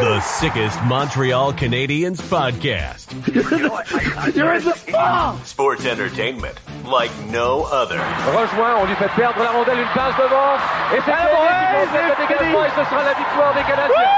[0.00, 3.08] The sickest Montreal Canadiens podcast.
[4.36, 5.38] You're in the ball!
[5.44, 7.96] Sports entertainment like no other.
[8.28, 10.56] Rejoint, on lui fait perdre la rondelle, une passe devant.
[10.92, 14.12] Et c'est Canadien qui complète également et ce sera la victoire des Canadiens.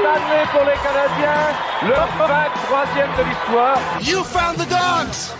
[0.00, 1.52] Stanley pour les Canadiens.
[1.82, 3.78] Le 23e de l'histoire.
[4.00, 5.34] You found the dogs!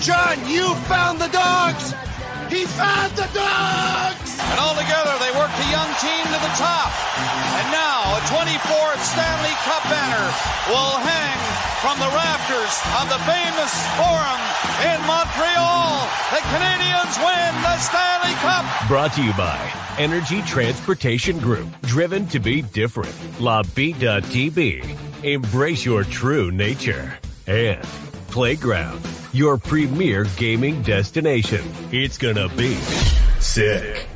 [0.00, 1.94] John, you found the dogs!
[2.50, 4.21] He found the dogs!
[4.52, 6.92] And all together, they worked a young team to the top.
[7.56, 10.28] And now, a 24th Stanley Cup banner
[10.68, 11.40] will hang
[11.80, 14.40] from the rafters of the famous Forum
[14.92, 16.04] in Montreal.
[16.36, 18.64] The Canadians win the Stanley Cup.
[18.86, 19.58] Brought to you by
[19.98, 21.68] Energy Transportation Group.
[21.82, 23.14] Driven to be different.
[23.40, 25.24] La TB.
[25.24, 27.18] Embrace your true nature.
[27.46, 27.86] And
[28.32, 28.98] Playground,
[29.34, 31.60] your premier gaming destination.
[31.92, 32.76] It's gonna be
[33.40, 34.08] sick.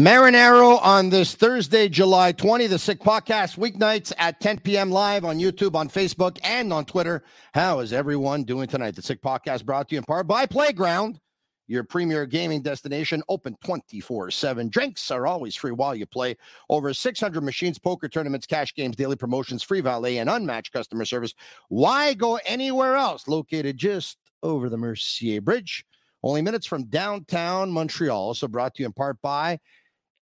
[0.00, 4.90] Marinaro on this Thursday, July 20, the Sick Podcast, weeknights at 10 p.m.
[4.90, 7.22] live on YouTube, on Facebook, and on Twitter.
[7.52, 8.96] How is everyone doing tonight?
[8.96, 11.20] The Sick Podcast brought to you in part by Playground,
[11.66, 14.70] your premier gaming destination, open 24 7.
[14.70, 16.34] Drinks are always free while you play.
[16.70, 21.34] Over 600 machines, poker tournaments, cash games, daily promotions, free valet, and unmatched customer service.
[21.68, 23.28] Why go anywhere else?
[23.28, 25.84] Located just over the Mercier Bridge,
[26.22, 28.18] only minutes from downtown Montreal.
[28.18, 29.58] Also brought to you in part by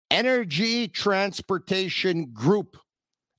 [0.09, 2.77] Energy Transportation Group,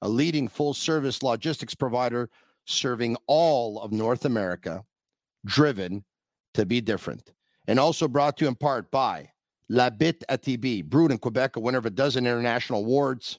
[0.03, 2.29] a leading full service logistics provider
[2.67, 4.85] serving all of North America,
[5.47, 6.05] driven
[6.55, 7.33] to be different.
[7.67, 9.31] And also brought to you in part by
[9.69, 13.39] La Bit ATB, brewed in Quebec, a winner of a dozen international awards.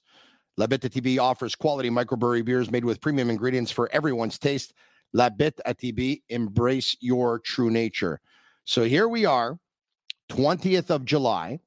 [0.58, 4.74] La Bit ATB offers quality microbrewery beers made with premium ingredients for everyone's taste.
[5.14, 8.20] La Bit ATB, embrace your true nature.
[8.66, 9.58] So here we are,
[10.30, 11.60] 20th of July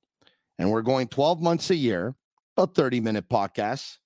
[0.62, 2.14] and we're going 12 months a year,
[2.56, 3.98] a 30 minute podcast.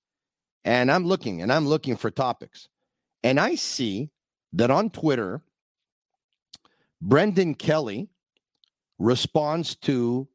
[0.65, 2.69] And I'm looking and I'm looking for topics.
[3.23, 4.09] And I see
[4.55, 5.43] that on Twitter,
[7.03, 8.09] Brendan Kelly
[8.99, 10.29] responds to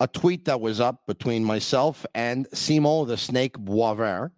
[0.00, 4.30] a tweet that was up between myself and Simon the Snake Boisvert.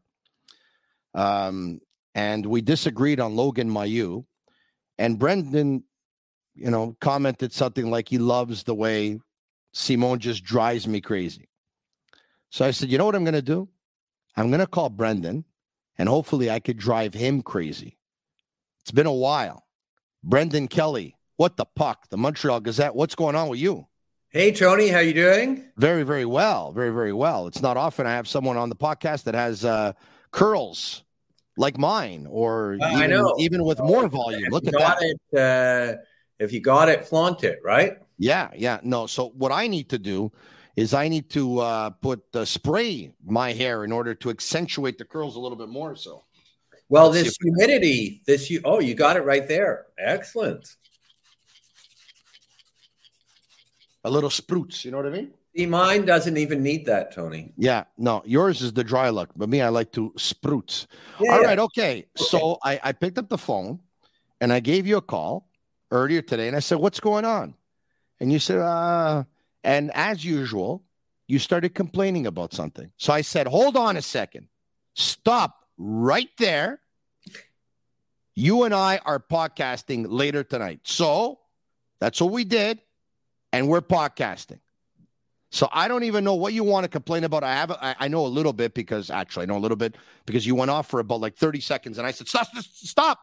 [1.15, 1.81] Um,
[2.17, 4.25] and we disagreed on Logan Mailloux.
[4.99, 5.85] And Brendan,
[6.57, 9.21] you know, commented something like he loves the way
[9.73, 11.49] Simone just drives me crazy.
[12.51, 13.69] So I said, you know what I'm going to do?
[14.37, 15.45] I'm going to call Brendan
[15.99, 17.99] and hopefully I could drive him crazy.
[18.83, 19.65] It's been a while.
[20.25, 22.09] Brendan Kelly, what the puck?
[22.11, 22.95] The Montreal Gazette.
[22.95, 23.87] What's going on with you?
[24.31, 25.65] Hey Tony, how you doing?
[25.77, 26.73] Very, very well.
[26.73, 27.47] Very, very well.
[27.47, 29.93] It's not often I have someone on the podcast that has uh,
[30.31, 31.05] curls
[31.59, 33.35] like mine, or Uh, even, I know.
[33.39, 34.49] even with more volume.
[34.51, 34.99] Look at that.
[35.03, 35.39] it.
[35.39, 35.99] Uh,
[36.39, 37.99] if you got it, flaunt it, right?
[38.23, 38.79] Yeah, yeah.
[38.85, 40.31] No, so what I need to do
[40.77, 45.05] is I need to uh, put uh, spray my hair in order to accentuate the
[45.05, 45.97] curls a little bit more.
[45.97, 46.23] So
[46.89, 49.87] Well, Let's this humidity, this you oh, you got it right there.
[49.99, 50.69] Excellent.
[54.05, 54.85] a little spruce.
[54.85, 55.33] You know what I mean?
[55.57, 57.53] See, mine doesn't even need that, Tony.
[57.57, 57.85] Yeah.
[57.99, 60.87] No, yours is the dry look, but me, I like to spruce.
[61.21, 61.59] Yeah, All right.
[61.59, 62.07] Okay.
[62.17, 63.81] So I, I picked up the phone
[64.41, 65.49] and I gave you a call
[65.91, 67.55] earlier today and I said, What's going on?
[68.23, 69.25] And you said, uh,
[69.65, 70.85] and as usual,
[71.27, 72.93] you started complaining about something.
[72.97, 74.47] So I said, Hold on a second.
[74.95, 76.81] Stop right there.
[78.37, 80.83] You and I are podcasting later tonight.
[80.85, 81.41] So
[81.99, 82.81] that's what we did.
[83.53, 84.61] And we're podcasting.
[85.51, 87.43] So I don't even know what you want to complain about.
[87.43, 89.97] I have, I, I know a little bit because actually I know a little bit
[90.27, 93.19] because you went off for about like 30 seconds and I said, stop, stop.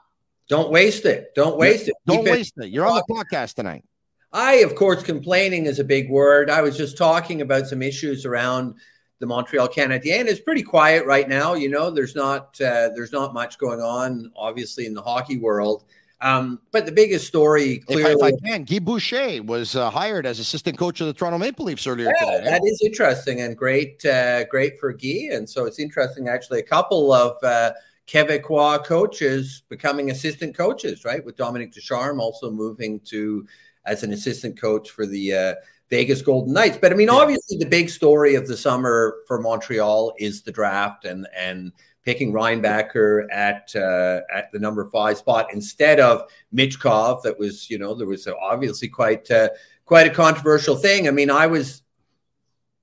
[0.49, 1.33] Don't waste it.
[1.35, 1.95] Don't waste it.
[2.05, 2.65] Don't Keep waste it.
[2.65, 2.71] it.
[2.71, 3.85] You're on the podcast tonight.
[4.31, 6.49] I, of course, complaining is a big word.
[6.49, 8.75] I was just talking about some issues around
[9.19, 10.27] the Montreal Canadiens.
[10.27, 11.55] It's pretty quiet right now.
[11.55, 15.83] You know, there's not uh, there's not much going on, obviously, in the hockey world.
[16.21, 19.89] Um, but the biggest story, clearly, if I, if I can, Guy Boucher was uh,
[19.89, 22.43] hired as assistant coach of the Toronto Maple Leafs earlier yeah, today.
[22.43, 25.29] That is interesting and great, uh, great for Guy.
[25.31, 27.71] And so it's interesting, actually, a couple of uh,
[28.05, 31.23] Quebecois coaches becoming assistant coaches, right?
[31.23, 33.47] With Dominic Ducharme also moving to
[33.89, 35.53] as an assistant coach for the uh,
[35.89, 36.77] Vegas Golden Knights.
[36.77, 41.05] But I mean, obviously, the big story of the summer for Montreal is the draft
[41.05, 41.71] and and
[42.05, 47.23] picking Reinbacher at uh, at the number five spot instead of Michkov.
[47.23, 49.49] That was, you know, there was obviously quite uh,
[49.85, 51.07] quite a controversial thing.
[51.07, 51.81] I mean, I was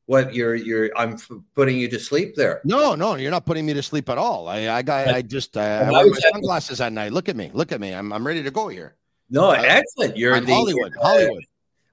[0.06, 1.16] what you're you're I'm
[1.54, 2.60] putting you to sleep there.
[2.64, 4.48] No, no, you're not putting me to sleep at all.
[4.48, 7.12] I I got I just uh, I wear my sunglasses at night.
[7.12, 7.92] Look at me, look at me.
[7.92, 8.96] I'm I'm ready to go here.
[9.30, 10.16] No, uh, excellent.
[10.16, 10.94] You're the Hollywood.
[10.96, 11.44] Uh, Hollywood.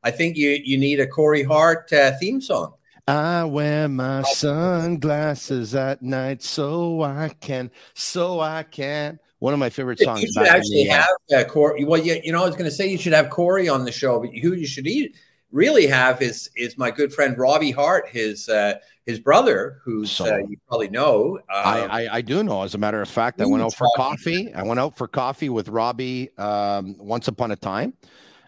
[0.03, 2.73] I think you you need a Corey Hart uh, theme song.
[3.07, 9.19] I wear my sunglasses at night so I can, so I can.
[9.39, 10.21] One of my favorite songs.
[10.21, 11.83] You should actually have uh, Corey.
[11.83, 13.91] Well, you, you know, I was going to say you should have Corey on the
[13.91, 15.17] show, but who you should eat,
[15.53, 20.25] really have is is my good friend Robbie Hart, his uh, his brother, who's so,
[20.25, 21.37] uh, you probably know.
[21.37, 22.63] Um, I, I, I do know.
[22.63, 24.53] As a matter of fact, I went out for coffee.
[24.53, 27.93] I went out for coffee with Robbie um, once upon a time.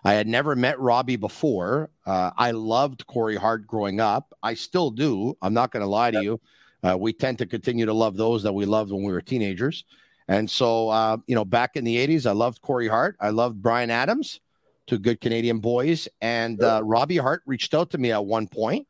[0.03, 1.89] I had never met Robbie before.
[2.05, 4.35] Uh, I loved Corey Hart growing up.
[4.43, 5.35] I still do.
[5.41, 6.41] I'm not going to lie to you.
[6.83, 9.83] Uh, we tend to continue to love those that we loved when we were teenagers.
[10.27, 13.15] And so, uh, you know, back in the 80s, I loved Corey Hart.
[13.19, 14.41] I loved Bryan Adams,
[14.87, 16.07] two good Canadian boys.
[16.21, 18.87] And uh, Robbie Hart reached out to me at one point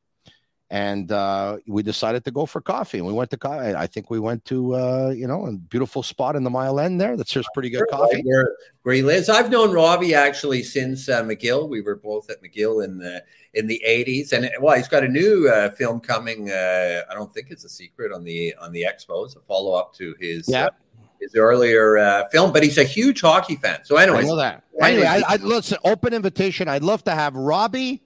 [0.71, 2.97] and uh, we decided to go for coffee.
[2.97, 3.75] And we went to coffee.
[3.75, 6.99] I think we went to uh, you know a beautiful spot in the Mile End
[6.99, 8.21] there that serves pretty good coffee.
[8.23, 9.29] Where, where he lives.
[9.29, 11.69] I've known Robbie actually since uh, McGill.
[11.69, 15.07] We were both at McGill in the in the eighties, and well, he's got a
[15.07, 16.49] new uh, film coming.
[16.49, 19.93] Uh, I don't think it's a secret on the on the Expos, a follow up
[19.95, 20.49] to his.
[20.49, 20.69] Yeah.
[21.19, 23.79] His earlier uh, film, but he's a huge hockey fan.
[23.83, 24.63] So, anyways, I know that.
[24.81, 25.77] Anyway, I, I, listen.
[25.83, 26.67] Open invitation.
[26.67, 28.01] I'd love to have Robbie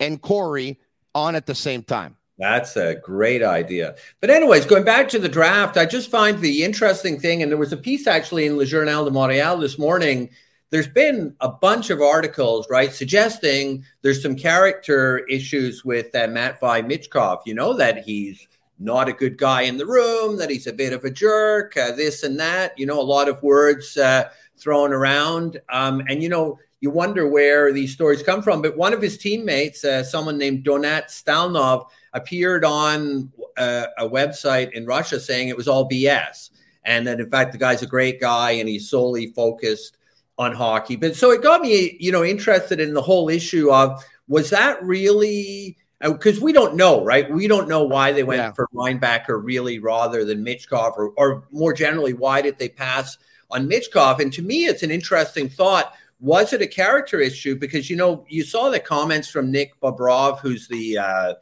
[0.00, 0.78] and Corey
[1.14, 2.16] on at the same time.
[2.38, 3.94] That's a great idea.
[4.20, 7.58] But, anyways, going back to the draft, I just find the interesting thing, and there
[7.58, 10.30] was a piece actually in Le Journal de Montréal this morning.
[10.70, 16.84] There's been a bunch of articles, right, suggesting there's some character issues with uh, Matvei
[16.84, 17.42] Michkov.
[17.46, 20.92] You know, that he's not a good guy in the room, that he's a bit
[20.92, 22.78] of a jerk, uh, this and that.
[22.78, 25.60] You know, a lot of words uh, thrown around.
[25.70, 28.60] Um, and, you know, you wonder where these stories come from.
[28.60, 34.08] But one of his teammates, uh, someone named Donat Stalnov, appeared on a, uh, a,
[34.08, 36.50] website in Russia saying it was all BS.
[36.84, 39.96] And that, in fact, the guy's a great guy and he's solely focused
[40.38, 40.96] on hockey.
[40.96, 44.82] But so it got me, you know, interested in the whole issue of was that
[44.82, 45.76] really
[46.12, 47.30] because uh, we don't know, right?
[47.30, 48.52] We don't know why they went yeah.
[48.52, 53.18] for Reinbacher really rather than Michkov, or, or more generally, why did they pass
[53.50, 54.20] on Michkov?
[54.20, 57.54] And to me, it's an interesting thought was it a character issue?
[57.54, 61.34] Because you know, you saw the comments from Nick Bobrov, who's the uh,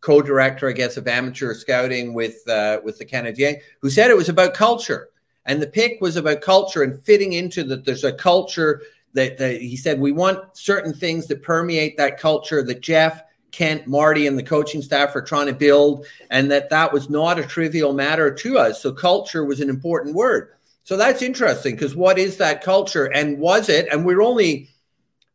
[0.00, 4.30] co-director, I guess, of amateur scouting with uh, with the Canadiens, who said it was
[4.30, 5.10] about culture,
[5.44, 7.84] and the pick was about culture and fitting into that.
[7.84, 8.82] There's a culture
[9.12, 13.22] that, that he said we want certain things that permeate that culture that Jeff.
[13.54, 17.38] Kent, Marty, and the coaching staff are trying to build, and that that was not
[17.38, 18.82] a trivial matter to us.
[18.82, 20.50] So, culture was an important word.
[20.84, 23.88] So that's interesting because what is that culture and was it?
[23.90, 24.68] And we're only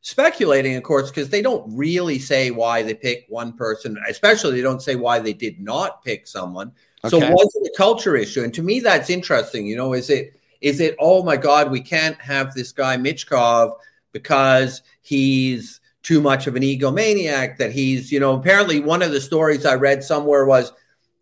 [0.02, 4.62] speculating, of course, because they don't really say why they pick one person, especially they
[4.62, 6.72] don't say why they did not pick someone.
[7.04, 7.20] Okay.
[7.20, 8.44] So was it a culture issue?
[8.44, 9.66] And to me, that's interesting.
[9.66, 13.74] You know, is it is it, oh my God, we can't have this guy Michkov
[14.12, 19.22] because he's too much of an egomaniac, that he's, you know, apparently one of the
[19.22, 20.72] stories I read somewhere was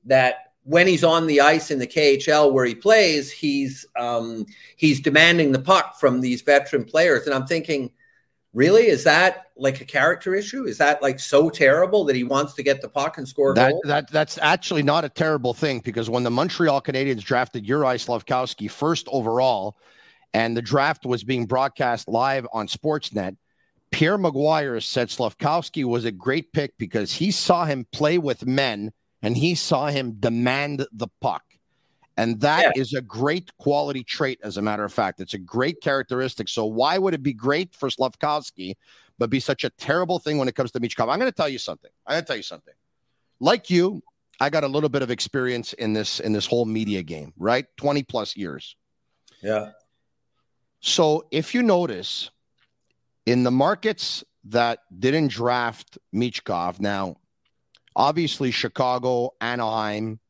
[0.06, 5.00] that when he's on the ice in the KHL where he plays, he's um, he's
[5.00, 7.92] demanding the puck from these veteran players, and I'm thinking,
[8.54, 10.66] really, is that like a character issue?
[10.66, 13.74] Is that like so terrible that he wants to get the puck and score that,
[13.86, 18.70] That that's actually not a terrible thing because when the Montreal Canadiens drafted Uri Slafkovsky
[18.70, 19.78] first overall,
[20.34, 23.38] and the draft was being broadcast live on Sportsnet.
[23.92, 28.92] Pierre McGuire said Slafkovsky was a great pick because he saw him play with men
[29.22, 31.44] and he saw him demand the puck.
[32.18, 32.82] And that yeah.
[32.82, 35.22] is a great quality trait, as a matter of fact.
[35.22, 36.50] It's a great characteristic.
[36.50, 38.74] So why would it be great for Slafkovsky,
[39.20, 41.12] but be such a terrible thing when it comes to Michkov?
[41.12, 41.92] I'm going to tell you something.
[42.08, 42.74] I'm going to tell you something.
[43.40, 44.02] Like you,
[44.40, 47.66] I got a little bit of experience in this in this whole media game, right?
[47.78, 48.76] 20 plus years.
[49.42, 49.72] Yeah.
[50.80, 52.32] So if you notice
[53.28, 57.18] in the markets that didn't draft Michkov, now
[57.94, 60.22] obviously Chicago, Anaheim,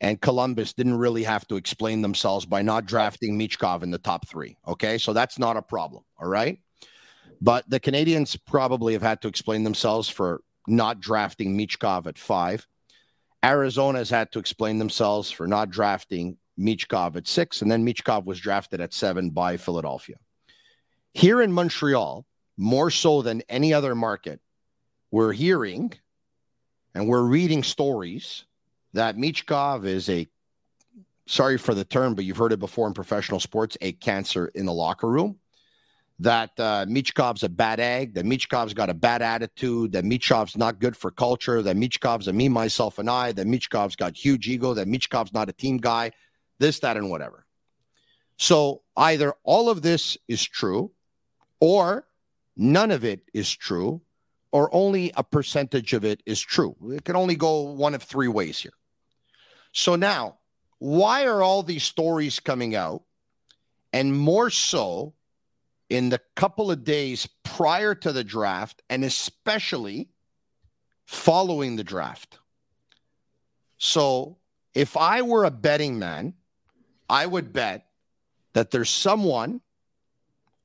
[0.00, 4.28] and Columbus didn't really have to explain themselves by not drafting Michkov in the top
[4.28, 4.56] three.
[4.66, 4.96] Okay.
[4.96, 6.04] So that's not a problem.
[6.20, 6.58] All right.
[7.40, 12.66] But the Canadians probably have had to explain themselves for not drafting Michkov at five.
[13.44, 17.60] Arizona has had to explain themselves for not drafting Michkov at six.
[17.60, 20.16] And then Michkov was drafted at seven by Philadelphia.
[21.14, 24.40] Here in Montreal, more so than any other market,
[25.12, 25.92] we're hearing
[26.92, 28.44] and we're reading stories
[28.94, 30.26] that Michkov is a
[31.26, 34.66] sorry for the term, but you've heard it before in professional sports, a cancer in
[34.66, 35.38] the locker room.
[36.18, 40.80] That uh, Michkov's a bad egg, that Michkov's got a bad attitude, that Michkov's not
[40.80, 44.74] good for culture, that Michkov's a me, myself, and I, that Michkov's got huge ego,
[44.74, 46.10] that Michkov's not a team guy,
[46.58, 47.46] this, that, and whatever.
[48.36, 50.90] So either all of this is true
[51.64, 52.06] or
[52.58, 54.02] none of it is true
[54.52, 56.76] or only a percentage of it is true.
[56.92, 58.74] It can only go one of three ways here.
[59.72, 60.36] So now,
[60.78, 63.04] why are all these stories coming out?
[63.94, 65.14] And more so
[65.88, 70.10] in the couple of days prior to the draft, and especially
[71.06, 72.40] following the draft.
[73.78, 74.36] So,
[74.74, 76.34] if I were a betting man,
[77.08, 77.86] I would bet
[78.52, 79.62] that there's someone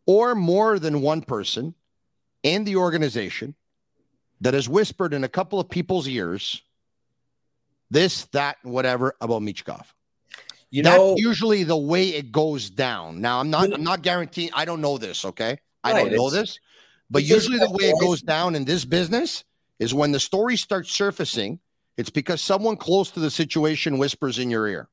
[0.09, 1.75] or more than one person
[2.41, 3.53] in the organization
[4.41, 6.63] that has whispered in a couple of people's ears
[7.91, 9.85] this, that, whatever about Michkov.
[10.71, 13.21] You know, That's usually the way it goes down.
[13.21, 13.71] Now, I'm not.
[13.71, 14.49] I'm not guaranteeing.
[14.53, 15.25] I don't know this.
[15.25, 16.59] Okay, I right, don't know this,
[17.11, 19.43] but usually the way it goes down in this business
[19.77, 21.59] is when the story starts surfacing.
[21.97, 24.89] It's because someone close to the situation whispers in your ear.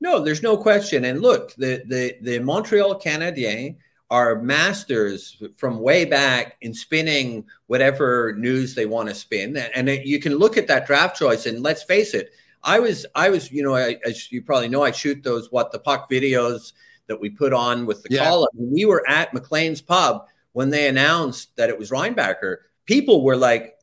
[0.00, 1.04] No, there's no question.
[1.04, 3.76] And look, the the the Montreal Canadiens
[4.14, 9.56] are masters from way back in spinning whatever news they want to spin.
[9.56, 12.30] And you can look at that draft choice, and let's face it,
[12.62, 15.72] I was, I was, you know, I, as you probably know, I shoot those what
[15.72, 16.74] the puck videos
[17.08, 18.28] that we put on with the yeah.
[18.28, 18.48] call.
[18.56, 22.58] We were at McLean's pub when they announced that it was Reinbacher.
[22.86, 23.74] People were like,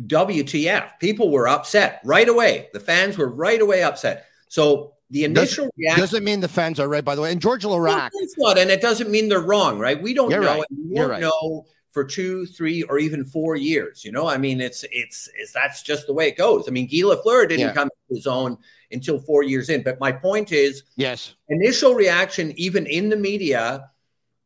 [0.00, 0.98] WTF?
[1.00, 2.68] People were upset right away.
[2.72, 4.24] The fans were right away upset.
[4.48, 7.32] So the initial Does, reaction doesn't mean the fans are right, by the way.
[7.32, 10.00] And Georges Laraque, no, not, and it doesn't mean they're wrong, right?
[10.00, 10.64] We don't You're know, right.
[10.70, 11.20] and we won't right.
[11.20, 14.04] know for two, three, or even four years.
[14.04, 16.68] You know, I mean, it's it's it's that's just the way it goes.
[16.68, 17.72] I mean, Guy Lafleur didn't yeah.
[17.72, 18.58] come to his own
[18.90, 19.82] until four years in.
[19.82, 23.90] But my point is, yes, initial reaction, even in the media,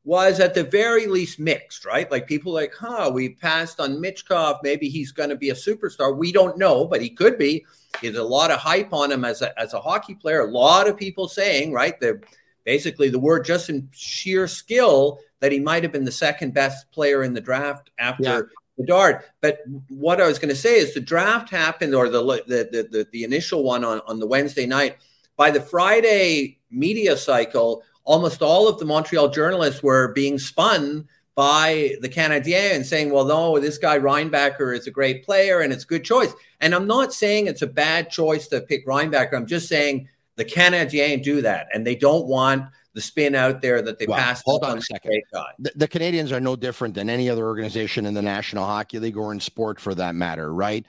[0.04, 2.10] was at the very least mixed, right?
[2.10, 4.60] Like people like, huh, we passed on Michkov.
[4.62, 6.16] Maybe he's going to be a superstar.
[6.16, 7.64] We don't know, but he could be.
[8.00, 10.40] There's a lot of hype on him as a, as a hockey player.
[10.40, 12.22] A lot of people saying, right, the
[12.64, 16.90] basically the word just in sheer skill that he might have been the second best
[16.92, 18.40] player in the draft after yeah.
[18.78, 19.22] Bedard.
[19.40, 19.58] But
[19.88, 23.08] what I was going to say is the draft happened, or the the, the the
[23.12, 24.96] the initial one on on the Wednesday night.
[25.36, 31.94] By the Friday media cycle, almost all of the Montreal journalists were being spun by
[32.00, 35.84] the Canadiens and saying, well, no, this guy Reinbacher is a great player and it's
[35.84, 36.32] a good choice.
[36.60, 39.34] And I'm not saying it's a bad choice to pick Reinbacher.
[39.34, 43.80] I'm just saying the Canadiens do that and they don't want the spin out there
[43.80, 44.42] that they well, passed.
[44.44, 45.22] Hold on, a second.
[45.58, 49.16] The, the, Canadiens are no different than any other organization in the National Hockey League
[49.16, 50.84] or in sport for that matter, right?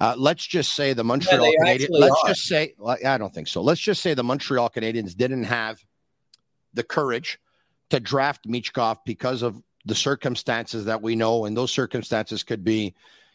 [0.00, 1.88] Uh, let's just say the Montreal yeah, Canadiens.
[1.90, 2.28] Let's are.
[2.28, 3.60] just say, well, I don't think so.
[3.60, 5.84] Let's just say the Montreal Canadiens didn't have
[6.74, 7.40] the courage
[7.90, 12.94] to draft Michkov because of the circumstances that we know, and those circumstances could be,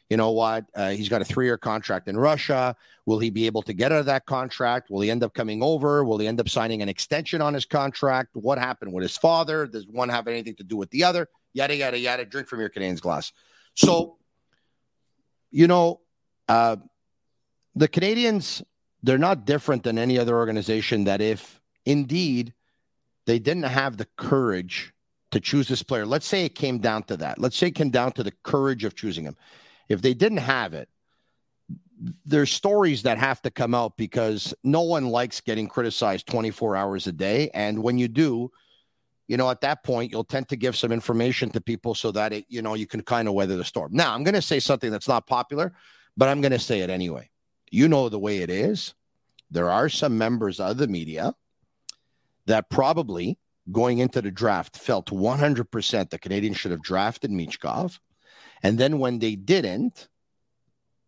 [0.10, 2.76] you know what, uh, he's got a three-year contract in Russia.
[3.08, 4.90] Will he be able to get out of that contract?
[4.90, 6.04] Will he end up coming over?
[6.04, 8.30] Will he end up signing an extension on his contract?
[8.34, 9.66] What happened with his father?
[9.66, 11.28] Does one have anything to do with the other?
[11.54, 12.26] Yada yada yada.
[12.26, 13.32] Drink from your Canadian's glass.
[13.74, 14.18] So,
[15.50, 16.02] you know,
[16.48, 16.78] uh,
[17.76, 18.62] the Canadians
[19.02, 22.54] they're not different than any other organization that if indeed
[23.26, 24.93] they didn't have the courage
[25.34, 26.06] to choose this player.
[26.06, 27.40] Let's say it came down to that.
[27.40, 29.36] Let's say it came down to the courage of choosing him.
[29.90, 30.90] If they didn't have it,
[32.26, 37.08] there's stories that have to come out because no one likes getting criticized 24 hours
[37.08, 37.50] a day.
[37.54, 38.52] And when you do,
[39.28, 42.34] you know, at that point, you'll tend to give some information to people so that
[42.34, 43.92] it, you know, you can kind of weather the storm.
[43.94, 45.74] Now, I'm going to say something that's not popular,
[46.18, 47.30] but I'm going to say it anyway.
[47.72, 48.94] You know the way it is
[49.54, 51.34] there are some members of the media
[52.48, 53.38] that probably
[53.72, 58.00] going into the draft felt 100% the Canadians should have drafted Michkov.
[58.62, 60.08] And then when they didn't,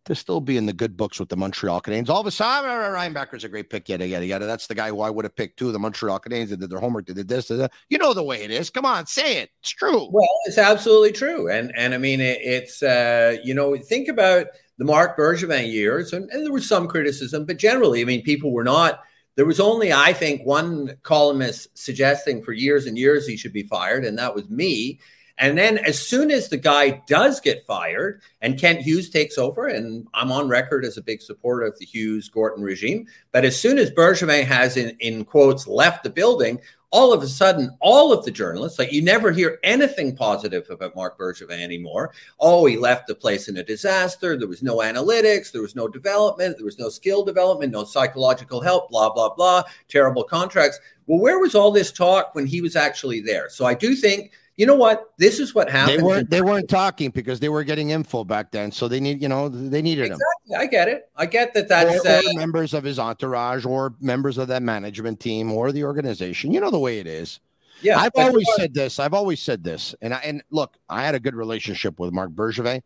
[0.06, 2.08] to still be in the good books with the Montreal Canadiens.
[2.08, 4.46] All of a sudden, Reinbacher's a great pick, yada, yada, yada.
[4.46, 5.72] That's the guy who I would have picked too.
[5.72, 7.72] The Montreal Canadiens did their homework, they did this, did that.
[7.90, 8.70] You know the way it is.
[8.70, 9.50] Come on, say it.
[9.60, 10.08] It's true.
[10.10, 11.50] Well, it's absolutely true.
[11.50, 14.46] And and I mean, it, it's, uh, you know, think about
[14.78, 18.52] the Marc Bergevin years, and, and there was some criticism, but generally, I mean, people
[18.52, 19.00] were not.
[19.36, 23.62] There was only, I think, one columnist suggesting for years and years he should be
[23.62, 24.98] fired, and that was me.
[25.38, 29.66] And then as soon as the guy does get fired and Kent Hughes takes over,
[29.66, 33.60] and I'm on record as a big supporter of the Hughes Gorton regime, but as
[33.60, 36.58] soon as Bergevin has, in, in quotes, left the building,
[36.90, 40.94] all of a sudden, all of the journalists, like you never hear anything positive about
[40.94, 42.12] Marc Bergevin anymore.
[42.38, 44.36] Oh, he left the place in a disaster.
[44.36, 45.50] There was no analytics.
[45.50, 46.56] There was no development.
[46.56, 50.78] There was no skill development, no psychological help, blah, blah, blah, terrible contracts.
[51.06, 53.48] Well, where was all this talk when he was actually there?
[53.48, 55.12] So I do think you know what?
[55.18, 55.98] This is what happened.
[55.98, 56.30] They weren't.
[56.30, 58.72] They weren't talking because they were getting info back then.
[58.72, 59.20] So they need.
[59.20, 60.24] You know, they needed exactly.
[60.46, 60.60] him.
[60.60, 61.10] I get it.
[61.14, 61.68] I get that.
[61.68, 65.72] That's or, or uh, members of his entourage, or members of that management team, or
[65.72, 66.52] the organization.
[66.52, 67.40] You know the way it is.
[67.82, 68.98] Yeah, I've always said this.
[68.98, 69.94] I've always said this.
[70.00, 72.82] And I, and look, I had a good relationship with Marc Bergevin.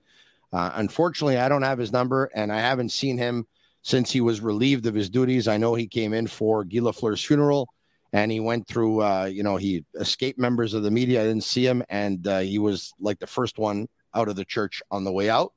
[0.52, 3.46] Uh, unfortunately, I don't have his number, and I haven't seen him
[3.82, 5.46] since he was relieved of his duties.
[5.46, 7.68] I know he came in for Guy Lafleur's funeral
[8.12, 11.22] and he went through uh, you know he escaped members of the media.
[11.22, 14.44] I didn't see him and uh, he was like the first one out of the
[14.44, 15.52] church on the way out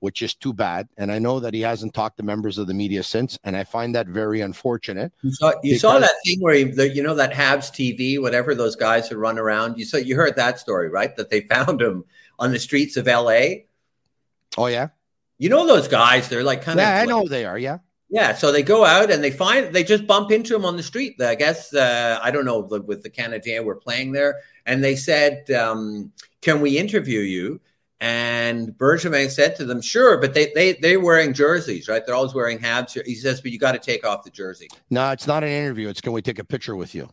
[0.00, 0.88] which is too bad.
[0.98, 3.64] And i know that he hasn't talked to members of the media since and i
[3.64, 6.64] find that very unfortunate you saw, you saw that thing where he,
[6.94, 10.36] you know that habs tv whatever those guys who run around you saw you heard
[10.36, 11.16] that story right?
[11.16, 12.04] That they found him
[12.38, 13.40] on the streets of la
[14.58, 14.88] oh yeah.
[15.38, 17.78] You know those guys they're like kind of yeah, i like, know they are yeah
[18.08, 20.82] yeah, so they go out and they find they just bump into him on the
[20.82, 21.20] street.
[21.20, 25.50] I guess uh, I don't know with the Canadiens we're playing there, and they said,
[25.50, 27.60] um, "Can we interview you?"
[27.98, 32.04] And Bergevin said to them, "Sure," but they they they're wearing jerseys, right?
[32.06, 32.94] They're always wearing hats.
[32.94, 35.88] He says, "But you got to take off the jersey." No, it's not an interview.
[35.88, 37.08] It's can we take a picture with you?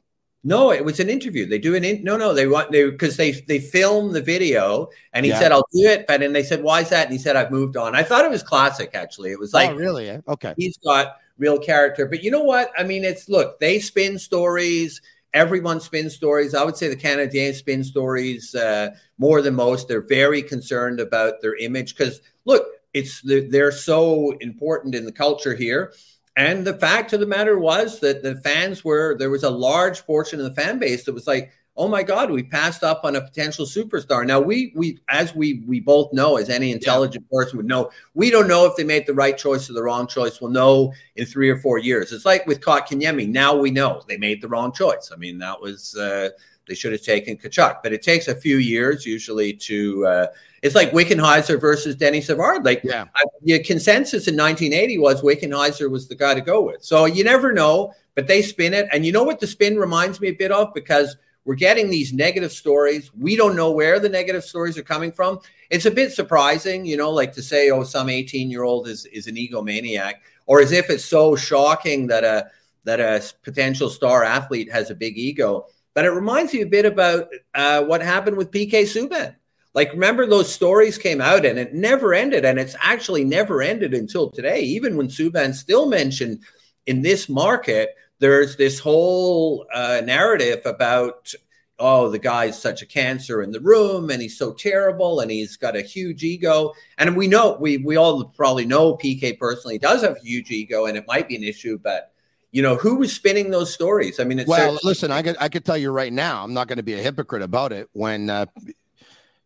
[0.45, 1.45] No, it was an interview.
[1.45, 2.33] They do an in, no, no.
[2.33, 5.39] They want they because they they film the video, and he yeah.
[5.39, 7.51] said, "I'll do it." But and they said, "Why is that?" And he said, "I've
[7.51, 8.91] moved on." I thought it was classic.
[8.93, 10.09] Actually, it was like, oh, really?
[10.27, 10.53] Okay.
[10.57, 12.05] He's got real character.
[12.07, 12.71] But you know what?
[12.77, 15.01] I mean, it's look, they spin stories.
[15.33, 16.53] Everyone spins stories.
[16.53, 19.87] I would say the Canadiens spin stories uh, more than most.
[19.87, 25.55] They're very concerned about their image because look, it's they're so important in the culture
[25.55, 25.93] here
[26.35, 30.05] and the fact of the matter was that the fans were there was a large
[30.05, 33.15] portion of the fan base that was like, "Oh my God, we passed up on
[33.15, 37.37] a potential superstar." Now we we as we we both know, as any intelligent yeah.
[37.37, 40.07] person would know, we don't know if they made the right choice or the wrong
[40.07, 40.41] choice.
[40.41, 42.11] We'll know in three or four years.
[42.11, 43.27] It's like with Kotkaniemi.
[43.29, 45.11] Now we know they made the wrong choice.
[45.13, 45.95] I mean, that was.
[45.95, 46.29] Uh,
[46.67, 50.05] they should have taken Tkachuk, but it takes a few years usually to.
[50.05, 50.27] Uh,
[50.61, 52.63] it's like Wickenheiser versus Denis Savard.
[52.63, 56.83] Like, yeah, I, the consensus in 1980 was Wickenheiser was the guy to go with.
[56.83, 60.21] So you never know, but they spin it, and you know what the spin reminds
[60.21, 63.11] me a bit of because we're getting these negative stories.
[63.13, 65.39] We don't know where the negative stories are coming from.
[65.69, 69.05] It's a bit surprising, you know, like to say, oh, some 18 year old is
[69.07, 70.13] is an egomaniac,
[70.45, 72.47] or as if it's so shocking that a
[72.85, 76.85] that a potential star athlete has a big ego but it reminds me a bit
[76.85, 79.35] about uh, what happened with PK Subban.
[79.73, 82.45] Like, remember those stories came out and it never ended.
[82.45, 84.61] And it's actually never ended until today.
[84.61, 86.43] Even when Subban still mentioned
[86.85, 91.33] in this market, there's this whole uh, narrative about,
[91.79, 95.57] oh, the guy's such a cancer in the room and he's so terrible and he's
[95.57, 96.73] got a huge ego.
[96.99, 100.85] And we know, we, we all probably know PK personally does have a huge ego
[100.85, 102.12] and it might be an issue, but
[102.53, 104.19] you know who was spinning those stories?
[104.19, 106.77] I mean well listen i could i could tell you right now i'm not going
[106.77, 108.45] to be a hypocrite about it when uh,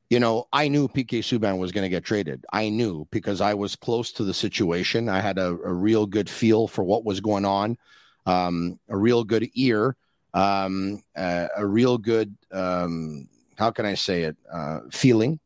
[0.10, 2.46] you know i knew pk subban was going to get traded.
[2.52, 5.10] I knew because i was close to the situation.
[5.10, 7.78] I had a, a real good feel for what was going on
[8.28, 9.96] um, a real good ear
[10.34, 15.40] um, uh, a real good um, how can i say it uh, feeling.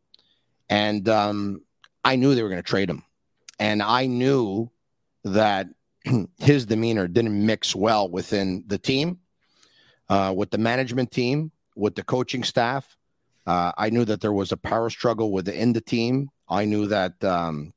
[0.68, 1.62] And um,
[2.04, 3.04] i knew they were going to trade him.
[3.60, 4.72] And i knew
[5.24, 5.68] that
[6.40, 9.20] his demeanor didn't mix well within the team,
[10.10, 12.98] uh, with the management team, with the coaching staff.
[13.46, 16.30] Uh, I knew that there was a power struggle within the team.
[16.48, 17.74] I knew that, um,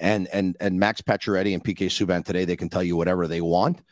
[0.00, 3.40] and and and Max Pacioretty and PK Subban today they can tell you whatever they
[3.40, 3.82] want.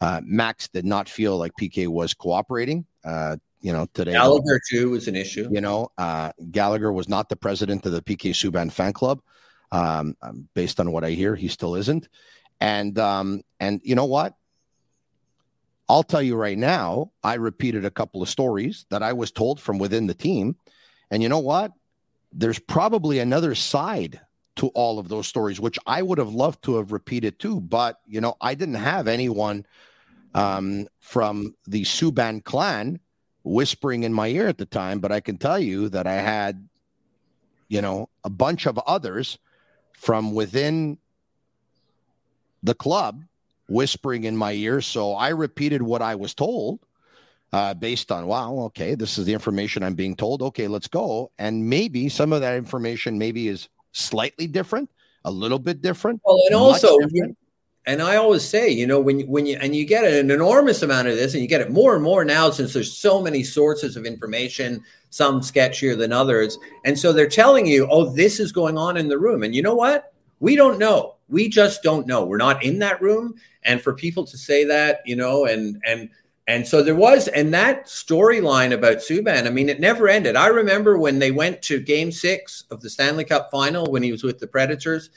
[0.00, 2.86] Uh, Max did not feel like PK was cooperating.
[3.04, 5.48] Uh, you know, today Gallagher too was an issue.
[5.50, 9.20] You know, uh, Gallagher was not the president of the PK Subban fan club.
[9.72, 12.08] Um, um, based on what I hear, he still isn't.
[12.60, 14.34] And um, and you know what?
[15.88, 19.60] I'll tell you right now, I repeated a couple of stories that I was told
[19.60, 20.56] from within the team.
[21.10, 21.72] And you know what?
[22.32, 24.20] There's probably another side
[24.56, 27.60] to all of those stories, which I would have loved to have repeated too.
[27.60, 29.66] But, you know, I didn't have anyone
[30.32, 33.00] um, from the Subban clan
[33.42, 35.00] whispering in my ear at the time.
[35.00, 36.68] But I can tell you that I had,
[37.66, 39.38] you know, a bunch of others
[39.92, 40.98] from within
[42.62, 43.22] the club
[43.68, 44.80] whispering in my ear.
[44.80, 46.80] So I repeated what I was told
[47.52, 50.42] uh, based on, wow, okay, this is the information I'm being told.
[50.42, 51.30] Okay, let's go.
[51.38, 54.90] And maybe some of that information maybe is slightly different,
[55.24, 56.20] a little bit different.
[56.24, 56.96] Well, and also,
[57.86, 60.82] and I always say, you know, when you, when you and you get an enormous
[60.82, 63.42] amount of this, and you get it more and more now since there's so many
[63.42, 68.52] sources of information, some sketchier than others, and so they're telling you, oh, this is
[68.52, 70.12] going on in the room, and you know what?
[70.40, 71.16] We don't know.
[71.30, 72.24] We just don't know.
[72.24, 76.10] We're not in that room, and for people to say that, you know, and and
[76.46, 80.34] and so there was, and that storyline about Subban, I mean, it never ended.
[80.34, 84.10] I remember when they went to game six of the Stanley Cup final when he
[84.10, 85.10] was with the Predators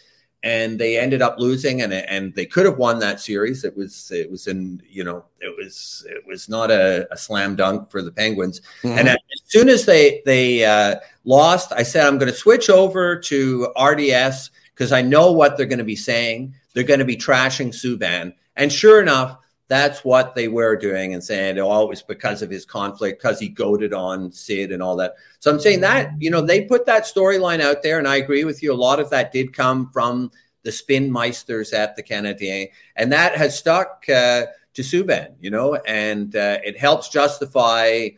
[0.44, 4.12] and they ended up losing and and they could have won that series it was
[4.12, 8.02] it was in you know it was it was not a, a slam dunk for
[8.02, 8.98] the penguins mm-hmm.
[8.98, 13.18] and as soon as they they uh, lost i said i'm going to switch over
[13.18, 17.18] to rds because i know what they're going to be saying they're going to be
[17.18, 19.38] trashing subban and sure enough
[19.74, 23.40] that's what they were doing and saying, oh, it was because of his conflict, because
[23.40, 25.16] he goaded on Sid and all that.
[25.40, 28.44] So I'm saying that, you know, they put that storyline out there, and I agree
[28.44, 28.72] with you.
[28.72, 30.32] A lot of that did come from
[30.64, 35.76] the spin meisters at the Canadien, and that has stuck uh, to Subban, you know,
[35.88, 38.10] and uh, it helps justify,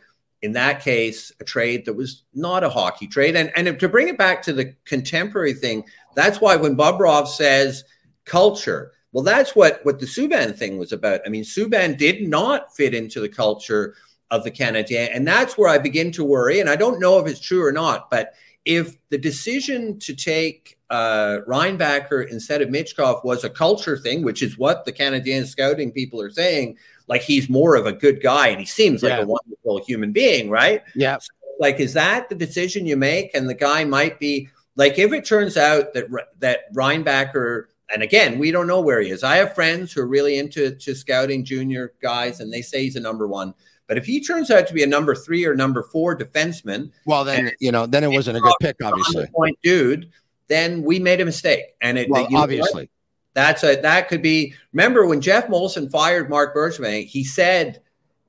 [0.46, 3.34] in that case, a trade that was not a hockey trade.
[3.34, 7.82] And, and to bring it back to the contemporary thing, that's why when Bobrov says
[8.24, 11.20] culture, well, that's what what the Subban thing was about.
[11.26, 13.94] I mean, Subban did not fit into the culture
[14.30, 16.60] of the Canadien, and that's where I begin to worry.
[16.60, 20.78] And I don't know if it's true or not, but if the decision to take
[20.90, 25.90] uh, Reinbacher instead of Michkov was a culture thing, which is what the Canadian scouting
[25.90, 26.76] people are saying,
[27.08, 29.22] like he's more of a good guy and he seems like yeah.
[29.22, 30.82] a wonderful human being, right?
[30.94, 31.18] Yeah.
[31.18, 33.34] So, like, is that the decision you make?
[33.34, 36.06] And the guy might be like, if it turns out that
[36.40, 39.22] that Reinbacher and again, we don't know where he is.
[39.22, 42.96] I have friends who are really into to scouting junior guys, and they say he's
[42.96, 43.54] a number one.
[43.86, 47.24] But if he turns out to be a number three or number four defenseman, well,
[47.24, 49.26] then you know, then it wasn't a good pick, obviously.
[49.34, 50.10] Point dude,
[50.48, 52.90] then we made a mistake, and it well, obviously
[53.36, 54.54] that's a that could be.
[54.72, 57.82] Remember when Jeff Molson fired Marc Bergevin, he said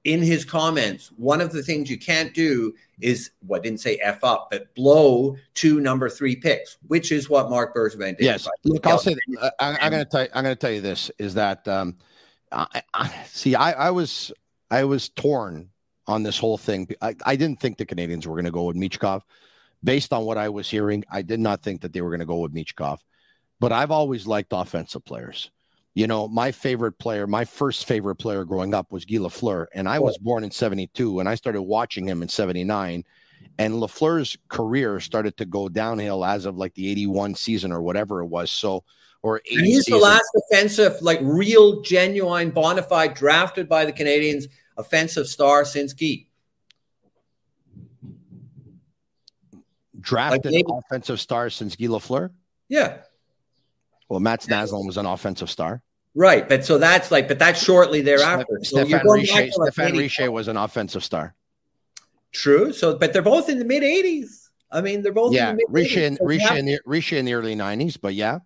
[0.03, 3.95] in his comments, one of the things you can't do is what well, didn't say
[3.97, 8.25] f up, but blow two number three picks, which is what Marc Bergevin did.
[8.25, 9.53] Yes, look, I'll say that.
[9.59, 11.95] I, am going to tell you, I'm going to tell you this is that um,
[12.51, 14.33] I, I, see, I, I was
[14.69, 15.69] I was torn
[16.07, 16.89] on this whole thing.
[17.01, 19.21] I, I didn't think the Canadians were going to go with Michkov.
[19.83, 22.25] Based on what I was hearing, I did not think that they were going to
[22.25, 22.97] go with Michkov.
[23.59, 25.49] But I've always liked offensive players
[25.97, 29.89] you know, my favorite player, my first favorite player growing up was Guy Lafleur, and
[29.89, 33.03] I was born in 72 and I started watching him in 79.
[33.57, 38.21] And Lafleur's career started to go downhill as of like the 81 season or whatever
[38.21, 38.51] it was.
[38.51, 38.83] So,
[39.23, 39.93] or and he's season.
[39.93, 45.93] the last offensive, like real, genuine, bona fide, drafted by the Canadians offensive star since
[45.93, 46.27] Guy.
[49.99, 52.29] Drafted like offensive star since Guy Lafleur?
[52.69, 52.99] Yeah.
[54.09, 55.81] Well, Matt Naslund was an offensive star.
[56.15, 58.59] Right, but so that's like, but that's shortly thereafter.
[58.63, 61.35] So Stéphane Richer, Stéphane was an offensive star.
[62.31, 62.73] True.
[62.73, 64.49] So, but they're both in the mid '80s.
[64.71, 65.51] I mean, they're both yeah.
[65.51, 66.15] In, Richer in
[66.65, 68.39] the Richer in the early '90s, but yeah.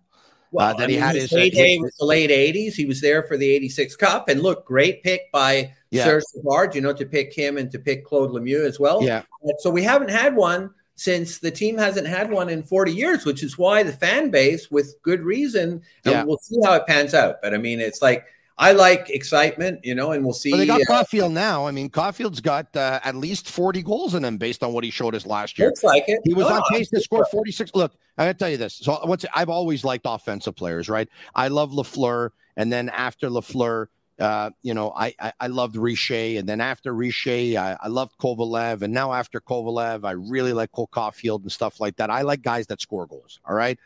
[0.50, 2.74] Well, uh, that he had his, his heyday was the late '80s.
[2.74, 6.04] He was there for the '86 Cup, and look, great pick by yeah.
[6.04, 9.02] Serge Savard, you know, to pick him and to pick Claude Lemieux as well.
[9.02, 9.22] Yeah.
[9.58, 13.42] So we haven't had one since the team hasn't had one in 40 years, which
[13.42, 16.24] is why the fan base, with good reason, and yeah.
[16.24, 17.42] we'll see how it pans out.
[17.42, 18.26] But I mean, it's like
[18.58, 20.52] I like excitement, you know, and we'll see.
[20.52, 21.66] Well, they got uh, Caufield now.
[21.66, 24.90] I mean, Caufield's got uh, at least 40 goals in him based on what he
[24.90, 25.68] showed us last year.
[25.68, 26.20] Looks like it.
[26.24, 27.72] He was no, on pace to score 46.
[27.74, 28.74] Look, I gotta tell you this.
[28.74, 31.08] So what's I've always liked offensive players, right?
[31.34, 33.86] I love Lafleur, and then after Lafleur,
[34.22, 38.16] uh, you know, I, I, I loved Richer, and then after Richer, I, I loved
[38.18, 42.08] Kovalev, and now after Kovalev, I really like Cole Caufield and stuff like that.
[42.08, 43.40] I like guys that score goals.
[43.44, 43.76] All right,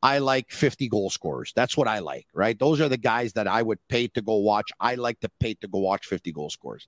[0.00, 1.52] I like 50 goal scorers.
[1.56, 2.56] That's what I like, right?
[2.56, 4.70] Those are the guys that I would pay to go watch.
[4.78, 6.86] I like to pay to go watch 50 goal scorers.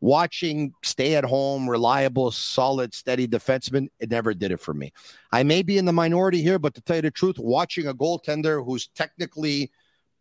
[0.00, 4.92] Watching stay at home, reliable, solid, steady defenseman, it never did it for me.
[5.32, 7.94] I may be in the minority here, but to tell you the truth, watching a
[7.94, 9.72] goaltender who's technically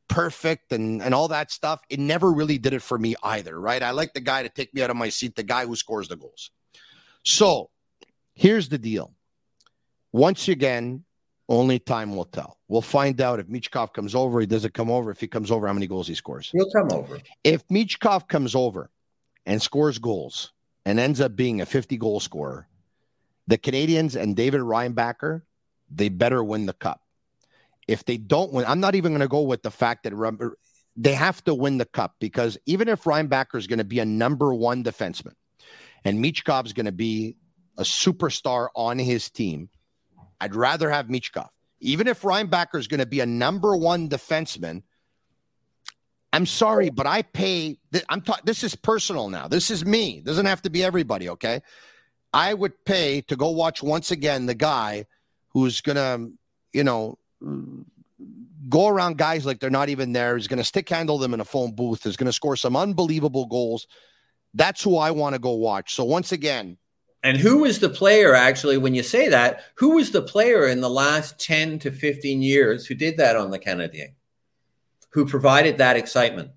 [0.08, 3.82] perfect and, and all that stuff, it never really did it for me either, right?
[3.82, 6.08] I like the guy to take me out of my seat, the guy who scores
[6.08, 6.52] the goals.
[7.24, 7.70] So
[8.34, 9.14] here's the deal.
[10.12, 11.04] Once again,
[11.50, 12.58] only time will tell.
[12.68, 14.40] We'll find out if Michkov comes over.
[14.40, 15.12] He doesn't come over.
[15.12, 16.50] If he comes over, how many goals he scores.
[16.52, 17.20] He'll come over.
[17.44, 18.90] If Michkov comes over
[19.46, 20.54] and scores goals
[20.86, 22.68] and ends up being a 50 goal scorer,
[23.48, 25.44] the Canadians and David Reinbacher,
[25.90, 27.02] they better win the cup.
[27.88, 30.14] If they don't win, I'm not even going to go with the fact that
[30.96, 34.06] they have to win the cup because even if Reinbacher is going to be a
[34.06, 35.34] number one defenseman
[36.04, 37.36] and Michkov is going to be
[37.78, 39.70] a superstar on his team,
[40.40, 41.50] I'd rather have Michkov.
[41.80, 44.84] Even if Reinbacher is going to be a number one defenseman,
[46.34, 47.78] I'm sorry, but I pay.
[48.10, 48.44] I'm talking.
[48.46, 49.48] This is personal now.
[49.48, 50.20] This is me.
[50.20, 51.30] Doesn't have to be everybody.
[51.30, 51.62] Okay,
[52.34, 55.06] I would pay to go watch once again the guy
[55.54, 56.28] who's gonna,
[56.74, 57.18] you know,
[58.70, 60.38] go around guys like they're not even there.
[60.38, 62.06] He's gonna stick handle them in a phone booth.
[62.06, 63.88] Is gonna score some unbelievable goals.
[64.54, 65.96] That's who I want to go watch.
[65.96, 66.78] So once again,
[67.26, 70.80] and who was the player, actually, when you say that, who was the player in
[70.80, 74.14] the last 10 to 15 years who did that on the Canadien?
[75.10, 76.52] Who provided that excitement?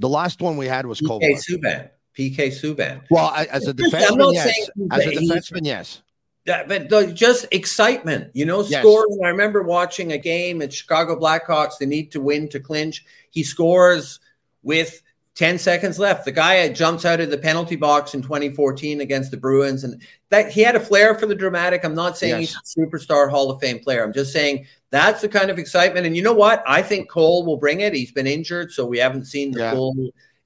[0.00, 1.32] The last one we had was PK.
[1.36, 1.88] Subban.
[2.16, 3.02] PK Subban.
[3.10, 4.68] Well, as a defenseman, yes.
[4.90, 6.02] As a defenseman, yes.
[6.48, 8.80] Yeah, but the, just excitement, you know, Yes.
[8.82, 9.20] scoring.
[9.22, 11.78] I remember watching a game at Chicago Blackhawks.
[11.78, 13.04] They need to win to clinch.
[13.30, 14.18] He scores
[14.62, 15.02] with
[15.34, 16.24] 10 seconds left.
[16.24, 20.50] The guy jumps out of the penalty box in 2014 against the Bruins, and that
[20.50, 21.84] he had a flair for the dramatic.
[21.84, 22.56] I'm not saying Yes.
[22.74, 24.02] he's a superstar Hall of Fame player.
[24.02, 26.06] I'm just saying that's the kind of excitement.
[26.06, 26.64] And you know what?
[26.66, 27.92] I think Cole will bring it.
[27.94, 29.72] He's been injured, so we haven't seen the Yeah.
[29.74, 29.94] full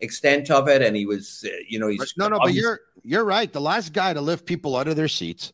[0.00, 0.82] extent of it.
[0.82, 3.52] And he was, uh, you know, he's no, no, but you're you're right.
[3.52, 5.52] The last guy to lift people out of their seats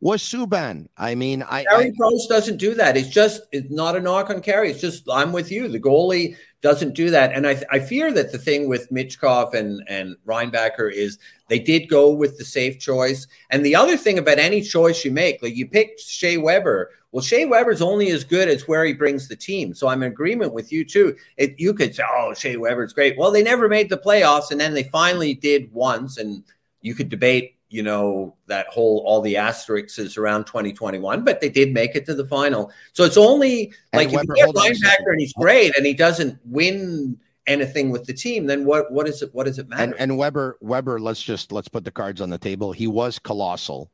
[0.00, 0.88] was Subban.
[0.96, 2.96] I mean, I, Carey Price doesn't do that.
[2.96, 4.70] It's just it's not a knock on Carey.
[4.70, 5.68] It's just I'm with you.
[5.68, 9.82] The goalie doesn't do that, and I I fear that the thing with Michkov and
[9.88, 13.26] and Reinbacher is they did go with the safe choice.
[13.50, 16.90] And the other thing about any choice you make, like you picked Shea Weber.
[17.12, 19.74] Well, Shea Weber's only as good as where he brings the team.
[19.74, 21.16] So I'm in agreement with you too.
[21.36, 24.60] It, you could say, "Oh, Shea Weber's great." Well, they never made the playoffs, and
[24.60, 26.42] then they finally did once, and
[26.80, 31.48] you could debate you know that whole all the asterisks is around 2021 but they
[31.48, 34.44] did make it to the final so it's only And like if Weber- you get
[34.46, 35.04] hold on a second.
[35.06, 39.06] linebacker and he's great and he doesn't win anything with the team then what what
[39.08, 40.98] is it what does it matter and and Weber Weber.
[41.00, 42.72] Let's just let's put the cards on the table.
[42.72, 43.90] He was colossal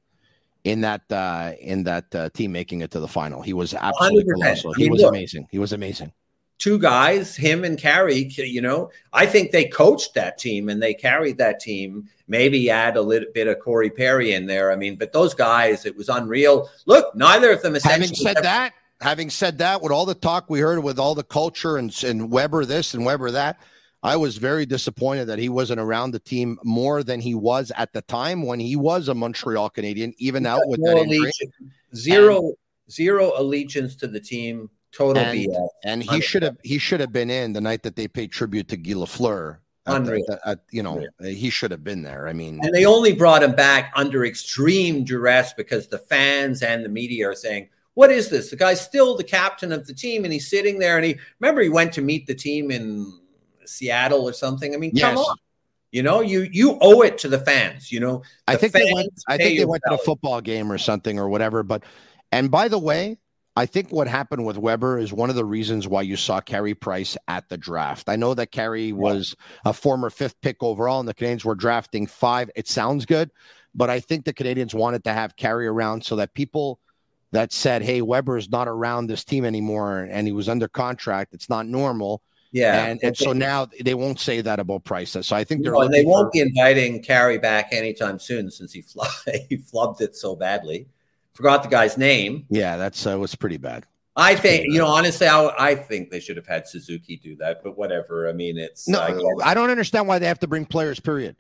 [0.65, 3.41] in that uh in that uh, team making it to the final.
[3.43, 4.43] He was absolutely 100%.
[4.43, 4.71] colossal.
[4.71, 5.11] I He mean, was look.
[5.11, 5.47] amazing.
[5.51, 6.13] He was amazing.
[6.59, 10.95] Two guys him and Carey you know I think they coached that team and they
[10.95, 14.97] carried that team maybe add a little bit of Corey Perry in there I mean
[14.97, 19.59] but those guys it was unreal look neither of them Having said that, having said
[19.59, 22.95] that, with all the talk we heard with all the culture and and Weber this
[22.95, 23.61] and Weber that,
[24.03, 27.93] I was very disappointed that he wasn't around the team more than he was at
[27.93, 31.19] the time when he was a Montreal Canadian, even out with that injury.
[31.19, 32.53] allegiance, zero
[32.91, 37.13] zero allegiance to the team total And- BS And he should have he should have
[37.13, 39.59] been in the night that they paid tribute to Guy Lafleur.
[39.87, 40.25] At Unreal.
[40.31, 42.27] at- at- you know, he should have been there.
[42.27, 46.85] I mean, And they only brought him back under extreme duress because the fans and
[46.85, 48.51] the media are saying, What is this?
[48.51, 50.97] The guy's still the captain of the team and he's sitting there.
[50.97, 53.13] And he remember he went to meet the team in
[53.65, 54.75] Seattle or something.
[54.75, 55.37] I mean, come on.
[55.93, 57.93] You know, you you owe it to the fans.
[57.93, 59.13] You know, I think they went.
[59.29, 61.63] I think they went to a football game or something or whatever.
[61.63, 61.85] But
[62.33, 63.19] and by the way,
[63.57, 66.75] I think what happened with Weber is one of the reasons why you saw Carey
[66.75, 68.09] Price at the draft.
[68.09, 72.07] I know that Carey was a former fifth pick overall, and the Canadians were drafting
[72.07, 72.51] five.
[72.55, 73.31] It sounds good,
[73.75, 76.81] but I think the Canadians wanted to have Carey around so that people
[77.33, 81.33] that said, "Hey, Weber is not around this team anymore, and he was under contract.
[81.33, 82.87] It's not normal." yeah.
[82.87, 85.11] and and so now they won't say that about Price.
[85.21, 88.73] So I think they're No, they won't for- be inviting Carey back anytime soon since
[88.73, 89.03] he fl-
[89.49, 90.89] he flubbed it so badly.
[91.37, 92.47] Forgot the guy's name.
[92.49, 93.85] Yeah, that's uh, was pretty bad.
[94.17, 97.63] I think you know honestly, I, I think they should have had Suzuki do that,
[97.63, 98.29] but whatever.
[98.29, 100.99] I mean, it's No, I I don't understand why they have to bring players.
[100.99, 101.37] Period.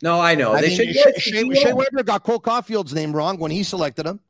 [0.00, 0.94] no, I know I they mean, should.
[0.94, 1.54] Shea, yeah, Shea, yeah.
[1.54, 4.20] Shea Weber got Cole Caufield's name wrong when he selected him.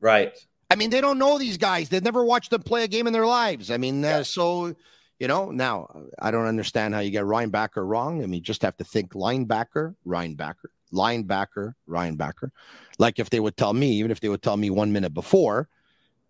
[0.00, 0.36] right.
[0.70, 1.88] I mean, they don't know these guys.
[1.88, 3.70] They've never watched them play a game in their lives.
[3.70, 4.74] I mean, uh, so
[5.20, 5.52] you know.
[5.52, 8.22] Now, I don't understand how you get Reinbacher wrong.
[8.22, 12.50] I mean, you just have to think linebacker, Reinbacher, linebacker, Reinbacher.
[12.98, 15.68] Like if they would tell me, even if they would tell me one minute before,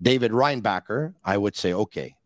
[0.02, 2.16] David Reinbacher, I would say, okay.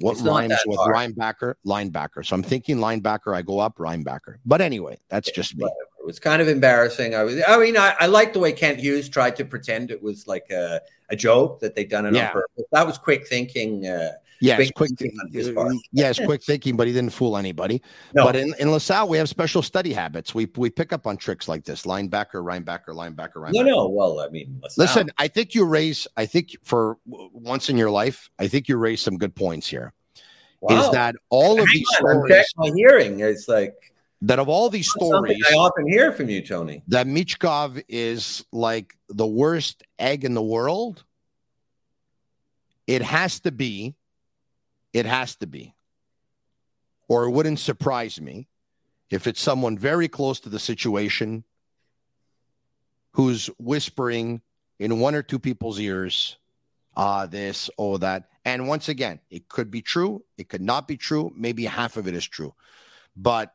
[0.00, 0.94] What It's rhymes with hard.
[0.96, 1.54] linebacker?
[1.64, 2.26] Linebacker.
[2.26, 3.34] So I'm thinking linebacker.
[3.34, 4.36] I go up Reinbacher.
[4.44, 5.64] But anyway, that's just me.
[5.64, 7.14] It was kind of embarrassing.
[7.14, 7.40] I was.
[7.46, 10.50] I mean, I, I like the way Kent Hughes tried to pretend it was like
[10.50, 12.26] a, a joke that they'd done it Yeah.
[12.26, 12.64] on purpose.
[12.72, 13.86] That was quick thinking.
[13.86, 14.12] Uh,
[14.44, 14.90] Yes, quick.
[15.92, 17.80] yes, quick thinking, but he didn't fool anybody.
[18.14, 18.24] No.
[18.24, 20.34] But in, in LaSalle, we have special study habits.
[20.34, 23.52] We we pick up on tricks like this: linebacker, linebacker, linebacker, linebacker.
[23.52, 23.88] No, no.
[23.88, 24.84] Well, I mean, LaSalle.
[24.84, 25.10] listen.
[25.16, 26.06] I think you raise.
[26.16, 29.92] I think for once in your life, I think you raise some good points here.
[30.60, 30.80] Wow.
[30.80, 32.44] Is that all of Hang these on, stories?
[32.56, 33.20] my hearing.
[33.20, 33.74] It's like
[34.22, 36.82] that of all these stories I often hear from you, Tony.
[36.88, 41.04] That Michkov is like the worst egg in the world.
[42.86, 43.94] It has to be.
[44.94, 45.74] It has to be.
[47.08, 48.48] Or it wouldn't surprise me
[49.10, 51.44] if it's someone very close to the situation
[53.12, 54.40] who's whispering
[54.78, 56.38] in one or two people's ears,
[56.96, 58.28] ah, this, oh, that.
[58.44, 60.24] And once again, it could be true.
[60.38, 61.32] It could not be true.
[61.36, 62.54] Maybe half of it is true.
[63.16, 63.54] But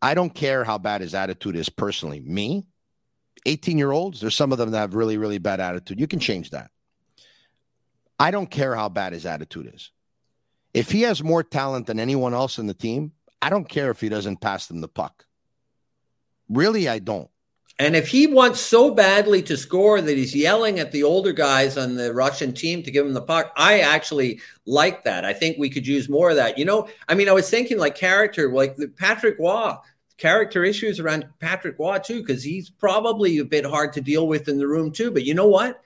[0.00, 2.20] I don't care how bad his attitude is personally.
[2.20, 2.66] Me,
[3.46, 6.00] 18 year olds, there's some of them that have really, really bad attitude.
[6.00, 6.70] You can change that.
[8.18, 9.90] I don't care how bad his attitude is.
[10.74, 14.00] If he has more talent than anyone else in the team, I don't care if
[14.00, 15.24] he doesn't pass them the puck.
[16.48, 17.30] Really, I don't.
[17.78, 21.76] And if he wants so badly to score that he's yelling at the older guys
[21.76, 25.24] on the Russian team to give him the puck, I actually like that.
[25.24, 26.56] I think we could use more of that.
[26.56, 29.74] You know, I mean, I was thinking like character, like the Patrick Roy
[30.18, 34.48] character issues around Patrick Roy too, because he's probably a bit hard to deal with
[34.48, 35.10] in the room too.
[35.10, 35.80] But you know what?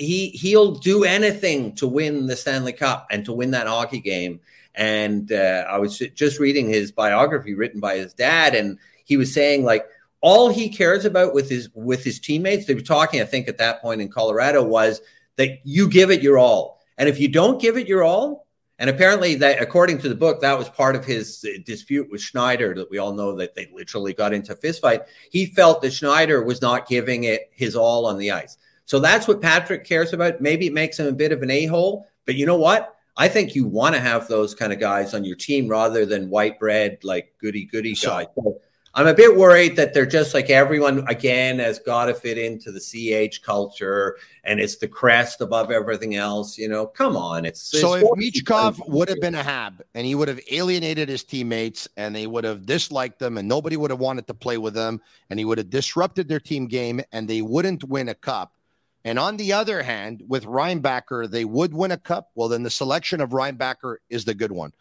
[0.00, 4.40] He he'll do anything to win the Stanley Cup and to win that hockey game.
[4.74, 9.34] And uh, I was just reading his biography written by his dad, and he was
[9.34, 9.86] saying like
[10.22, 12.64] all he cares about with his with his teammates.
[12.64, 15.02] They were talking, I think, at that point in Colorado was
[15.36, 18.46] that you give it your all, and if you don't give it your all,
[18.78, 22.22] and apparently, that according to the book, that was part of his uh, dispute with
[22.22, 22.74] Schneider.
[22.74, 25.04] That we all know that they literally got into a fistfight.
[25.30, 28.56] He felt that Schneider was not giving it his all on the ice.
[28.90, 30.40] So that's what Patrick cares about.
[30.40, 32.96] Maybe it makes him a bit of an a hole, but you know what?
[33.16, 36.28] I think you want to have those kind of guys on your team rather than
[36.28, 38.26] white bread like goody goody guys.
[38.34, 38.60] So
[38.92, 42.72] I'm a bit worried that they're just like everyone again has got to fit into
[42.72, 46.58] the CH culture and it's the crest above everything else.
[46.58, 47.44] You know, come on.
[47.44, 51.22] It's so if Michkov would have been a Hab and he would have alienated his
[51.22, 54.74] teammates and they would have disliked them and nobody would have wanted to play with
[54.74, 58.56] them and he would have disrupted their team game and they wouldn't win a cup.
[59.04, 62.30] And on the other hand, with Reinbacher, they would win a cup.
[62.34, 64.72] Well, then the selection of Reinbacher is the good one.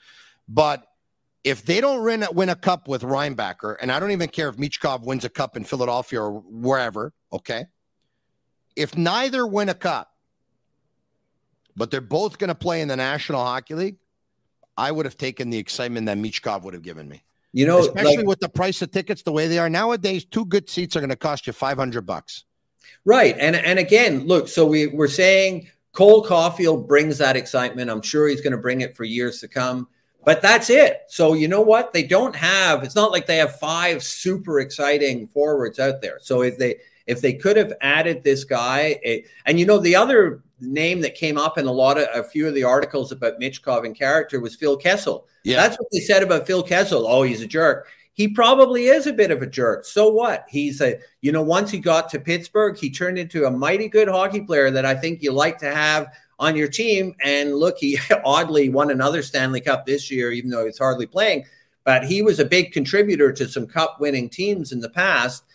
[0.48, 0.86] But
[1.44, 4.58] if they don't win, win a cup with Reinbacher, and I don't even care if
[4.58, 7.66] Michkov wins a cup in Philadelphia or wherever, okay?
[8.76, 10.12] If neither win a cup,
[11.78, 13.98] but they're both going to play in the National Hockey League,
[14.76, 17.24] I would have taken the excitement that Michkov would have given me.
[17.54, 20.46] You know, especially like, with the price of tickets the way they are nowadays, two
[20.46, 22.44] good seats are going to cost you 500 bucks.
[23.10, 23.36] Right.
[23.39, 27.89] And and again, look, so we we're saying Cole Caufield brings that excitement.
[27.89, 29.88] I'm sure he's going to bring it for years to come.
[30.26, 31.06] But that's it.
[31.08, 31.91] So you know what?
[31.91, 32.84] They don't have.
[32.84, 36.19] It's not like they have five super exciting forwards out there.
[36.22, 39.95] So if they if they could have added this guy, it, and you know the
[39.95, 43.39] other name that came up in a lot of a few of the articles about
[43.39, 45.26] Michkov and character was Phil Kessel.
[45.43, 47.08] Yeah, that's what they said about Phil Kessel.
[47.08, 47.88] Oh, he's a jerk.
[48.20, 49.86] He probably is a bit of a jerk.
[49.86, 50.46] So what?
[50.50, 54.10] He's a you know once he got to Pittsburgh, he turned into a mighty good
[54.10, 57.16] hockey player that I think you like to have on your team.
[57.24, 61.46] And look, he oddly won another Stanley Cup this year, even though he's hardly playing.
[61.86, 65.46] But he was a big contributor to some cup winning teams in the past.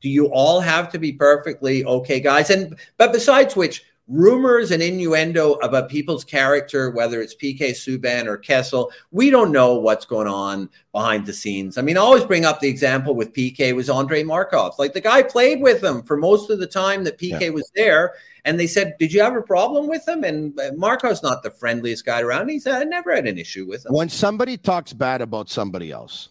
[0.00, 2.50] Do you all have to be perfectly okay, guys?
[2.50, 8.36] And but besides which, rumors and innuendo about people's character, whether it's PK Subban or
[8.36, 11.78] Kessel, we don't know what's going on behind the scenes.
[11.78, 14.78] I mean, I always bring up the example with PK was Andrei Markov.
[14.78, 17.50] Like the guy played with him for most of the time that PK yeah.
[17.50, 18.14] was there.
[18.44, 20.24] And they said, Did you have a problem with him?
[20.24, 22.48] And uh, Markov's not the friendliest guy around.
[22.48, 23.92] He said, I never had an issue with him.
[23.92, 26.28] When somebody talks bad about somebody else,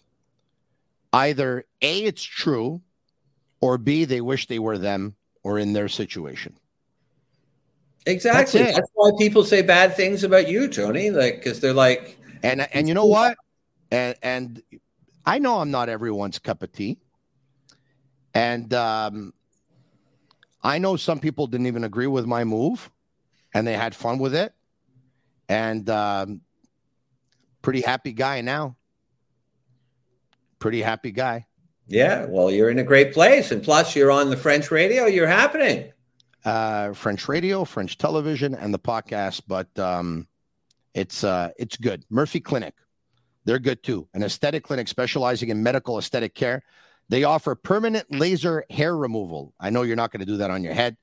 [1.12, 2.82] either A, it's true,
[3.62, 6.54] or B, they wish they were them or in their situation.
[8.06, 8.60] Exactly.
[8.62, 11.10] That's, That's why people say bad things about you, Tony.
[11.10, 13.36] Like, because they're like, and and you know what?
[13.90, 14.62] And and
[15.24, 16.98] I know I'm not everyone's cup of tea.
[18.34, 19.34] And um,
[20.62, 22.90] I know some people didn't even agree with my move,
[23.54, 24.52] and they had fun with it.
[25.48, 26.40] And um,
[27.60, 28.76] pretty happy guy now.
[30.58, 31.46] Pretty happy guy.
[31.86, 35.06] Yeah, well, you're in a great place, and plus, you're on the French radio.
[35.06, 35.92] You're happening
[36.44, 39.42] uh, French radio, French television, and the podcast.
[39.46, 40.26] But um,
[40.94, 42.04] it's uh, it's good.
[42.10, 42.74] Murphy Clinic,
[43.44, 44.08] they're good too.
[44.14, 46.62] An aesthetic clinic specializing in medical aesthetic care.
[47.08, 49.52] They offer permanent laser hair removal.
[49.60, 50.96] I know you're not going to do that on your head.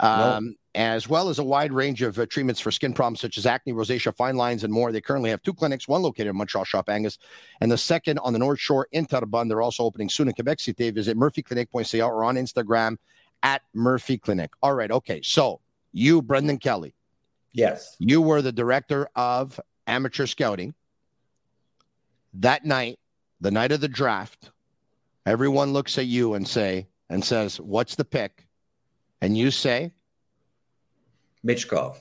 [0.00, 3.46] Um, as well as a wide range of uh, treatments for skin problems such as
[3.46, 4.92] acne, rosacea, fine lines, and more.
[4.92, 7.18] They currently have two clinics, one located in Montreal Shop Angus,
[7.60, 9.48] and the second on the North Shore in Terrebonne.
[9.48, 10.90] They're also opening soon in Quebec City.
[10.92, 12.96] Visit Murphy Clinic, murphyclinic.ca or on Instagram
[13.42, 14.50] at Murphy Clinic.
[14.62, 15.20] All right, okay.
[15.22, 15.60] So
[15.92, 16.94] you, Brendan Kelly.
[17.52, 17.96] Yes.
[17.98, 20.74] You were the director of amateur scouting.
[22.34, 22.98] That night,
[23.40, 24.50] the night of the draft,
[25.24, 28.46] everyone looks at you and say and says, "What's the pick?"
[29.20, 29.92] And you say,
[31.44, 32.00] Michkov.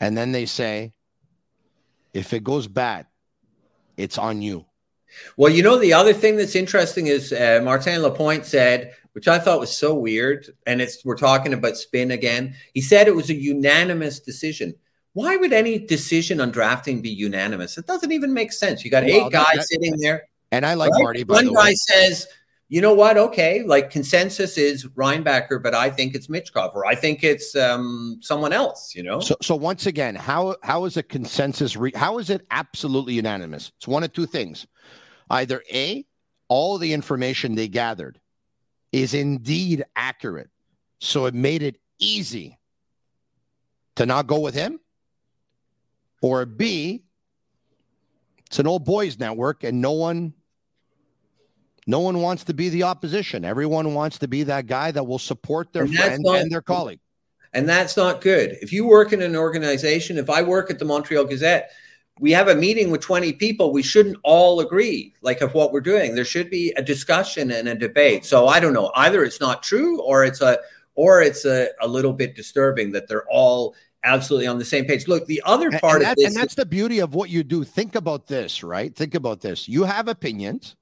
[0.00, 0.92] And then they say,
[2.14, 3.06] if it goes bad,
[3.96, 4.64] it's on you.
[5.36, 9.38] Well, you know, the other thing that's interesting is uh, Martin Lapointe said, which I
[9.38, 12.54] thought was so weird, and it's we're talking about spin again.
[12.74, 14.74] He said it was a unanimous decision.
[15.12, 17.76] Why would any decision on drafting be unanimous?
[17.76, 18.84] It doesn't even make sense.
[18.84, 21.02] You got well, eight guys that, sitting there, and I like right?
[21.02, 21.24] Marty.
[21.24, 22.26] One guy says
[22.70, 23.18] you know what?
[23.18, 28.20] Okay, like consensus is Reinbacher, but I think it's Michkov, or I think it's um,
[28.22, 28.94] someone else.
[28.94, 29.18] You know.
[29.18, 31.76] So, so once again, how how is a consensus?
[31.76, 33.72] Re- how is it absolutely unanimous?
[33.76, 34.68] It's one of two things:
[35.30, 36.06] either a,
[36.46, 38.20] all the information they gathered
[38.92, 40.50] is indeed accurate,
[40.98, 42.58] so it made it easy
[43.96, 44.80] to not go with him,
[46.22, 47.04] or b,
[48.46, 50.34] it's an old boys network, and no one
[51.86, 53.44] no one wants to be the opposition.
[53.44, 56.62] Everyone wants to be that guy that will support their and friend not, and their
[56.62, 57.00] colleague.
[57.52, 58.58] And that's not good.
[58.60, 61.70] If you work in an organization, if I work at the Montreal Gazette,
[62.20, 63.72] we have a meeting with 20 people.
[63.72, 66.14] We shouldn't all agree, like, of what we're doing.
[66.14, 68.26] There should be a discussion and a debate.
[68.26, 68.92] So I don't know.
[68.94, 70.58] Either it's not true or it's a
[70.94, 75.08] or it's a, a little bit disturbing that they're all absolutely on the same page.
[75.08, 77.42] Look, the other part and, and of this, and that's the beauty of what you
[77.42, 77.64] do.
[77.64, 78.94] Think about this, right?
[78.94, 79.66] Think about this.
[79.66, 80.76] You have opinions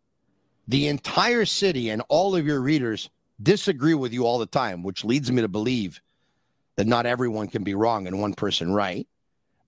[0.66, 3.08] the entire city and all of your readers
[3.42, 6.00] disagree with you all the time, which leads me to believe
[6.76, 9.06] that not everyone can be wrong and one person right.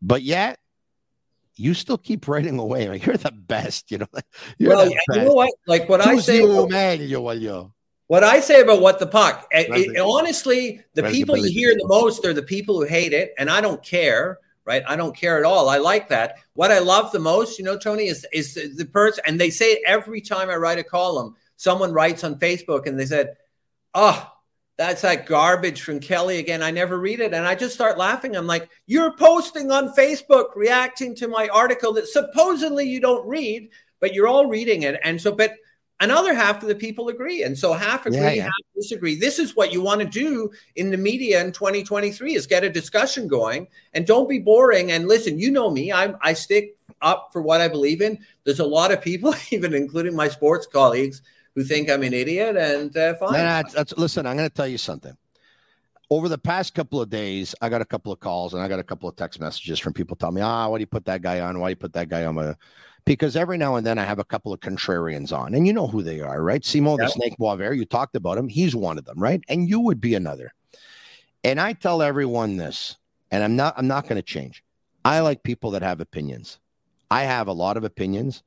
[0.02, 0.58] But yet,
[1.60, 2.88] you still keep writing away.
[2.88, 4.08] Like you're the best, you know.
[4.58, 5.52] You're well, you know what?
[5.66, 6.38] Like what I say.
[6.38, 7.72] You, about, man, yo, yo.
[8.06, 9.46] What I say about what the puck.
[9.52, 13.12] Eh, it, it, honestly, the people you hear the most are the people who hate
[13.12, 14.82] it, and I don't care right?
[14.86, 15.68] I don't care at all.
[15.68, 16.36] I like that.
[16.52, 19.72] What I love the most, you know, Tony, is is the person, and they say
[19.72, 21.34] it every time I write a column.
[21.56, 23.36] Someone writes on Facebook and they said,
[23.94, 24.30] "Oh,
[24.80, 26.62] that's that garbage from Kelly again.
[26.62, 28.34] I never read it." And I just start laughing.
[28.34, 33.68] I'm like, "You're posting on Facebook reacting to my article that supposedly you don't read,
[34.00, 35.54] but you're all reading it." And so, but
[36.00, 38.42] another half of the people agree and so half agree yeah, yeah.
[38.44, 42.46] half disagree this is what you want to do in the media in 2023 is
[42.46, 46.32] get a discussion going and don't be boring and listen you know me i i
[46.32, 50.28] stick up for what i believe in there's a lot of people even including my
[50.28, 51.22] sports colleagues
[51.54, 53.32] who think i'm an idiot and uh, fine.
[53.32, 55.16] that's, that's, listen i'm going to tell you something
[56.12, 58.80] over the past couple of days, I got a couple of calls and I got
[58.80, 61.22] a couple of text messages from people telling me, ah, why do you put that
[61.22, 61.60] guy on?
[61.60, 62.56] Why do you put that guy on?
[63.04, 65.86] because every now and then I have a couple of contrarians on, and you know
[65.86, 66.64] who they are, right?
[66.64, 67.08] Simon yep.
[67.08, 68.48] the Snake Boisvert, you talked about him.
[68.48, 69.42] He's one of them, right?
[69.48, 70.52] And you would be another.
[71.42, 72.96] And I tell everyone this,
[73.30, 74.62] and I'm not I'm not going to change.
[75.04, 76.58] I like people that have opinions.
[77.10, 78.42] I have a lot of opinions,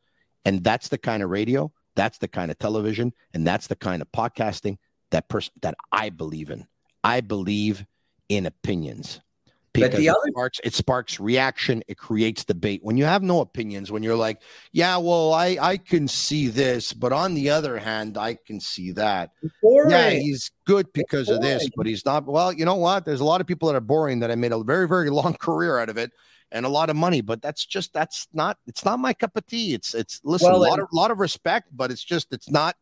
[0.45, 4.01] and that's the kind of radio, that's the kind of television, and that's the kind
[4.01, 4.77] of podcasting
[5.11, 6.67] that person that I believe in.
[7.03, 7.85] I believe
[8.29, 9.19] in opinions
[9.73, 13.23] because but the other- it, sparks, it sparks reaction it creates debate when you have
[13.23, 14.41] no opinions when you're like
[14.71, 18.91] yeah well i i can see this but on the other hand i can see
[18.91, 19.31] that
[19.61, 19.89] boring.
[19.89, 23.25] yeah he's good because of this but he's not well you know what there's a
[23.25, 25.89] lot of people that are boring that i made a very very long career out
[25.89, 26.11] of it
[26.53, 29.45] and a lot of money but that's just that's not it's not my cup of
[29.45, 32.49] tea it's it's listen well, a lot of lot of respect but it's just it's
[32.49, 32.75] not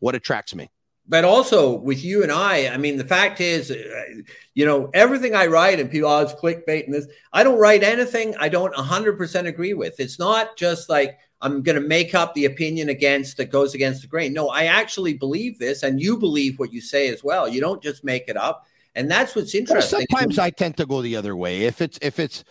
[0.00, 0.68] what attracts me
[1.08, 3.74] but also with you and I, I mean, the fact is, uh,
[4.54, 7.82] you know, everything I write and people, oh, it's clickbait and this, I don't write
[7.82, 9.98] anything I don't 100% agree with.
[9.98, 14.02] It's not just like I'm going to make up the opinion against that goes against
[14.02, 14.32] the grain.
[14.32, 17.48] No, I actually believe this, and you believe what you say as well.
[17.48, 18.66] You don't just make it up.
[18.94, 19.98] And that's what's interesting.
[19.98, 21.62] Well, sometimes I tend to go the other way.
[21.62, 22.44] If it's, if it's,